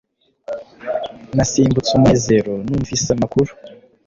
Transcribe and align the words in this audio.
Nasimbutse 1.35 1.91
umunezero 1.93 2.51
numvise 2.65 3.07
amakuru 3.15 3.51